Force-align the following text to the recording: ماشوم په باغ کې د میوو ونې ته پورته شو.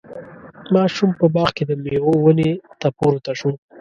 ماشوم 0.73 1.09
په 1.19 1.25
باغ 1.35 1.49
کې 1.55 1.63
د 1.67 1.71
میوو 1.83 2.13
ونې 2.23 2.51
ته 2.79 2.87
پورته 2.97 3.31
شو. 3.39 3.51